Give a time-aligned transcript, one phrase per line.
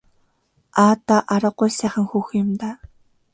[0.81, 2.75] Аа даа аргагүй л сайхан хүүхэн юм даа.